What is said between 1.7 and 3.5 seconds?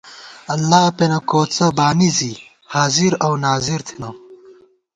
بانی زی حاضر اؤ